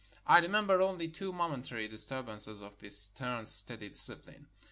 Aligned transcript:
I 0.25 0.39
remember 0.39 0.81
only 0.81 1.07
two 1.07 1.31
momentary 1.31 1.87
disturbances 1.87 2.63
of 2.63 2.79
this 2.79 2.97
stern, 2.97 3.45
steady 3.45 3.89
discipline. 3.89 4.47